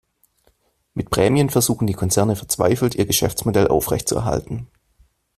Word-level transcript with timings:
Mit 0.95 1.11
Prämien 1.11 1.51
versuchen 1.51 1.85
die 1.85 1.93
Konzerne 1.93 2.35
verzweifelt, 2.35 2.95
ihr 2.95 3.05
Geschäftsmodell 3.05 3.67
aufrechtzuerhalten. 3.67 4.67